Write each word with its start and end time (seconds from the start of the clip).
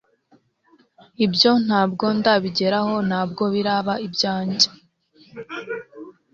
ibyo 1.25 1.51
ntabwo 1.65 2.05
ndabigeraho 2.19 2.93
ntabwo 3.09 3.43
biraba 3.53 3.93
ibyanjye 4.07 4.67